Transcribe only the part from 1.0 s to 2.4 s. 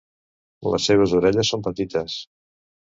orelles són petites.